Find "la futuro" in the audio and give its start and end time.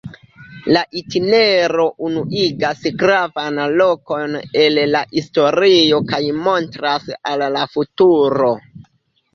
7.59-8.53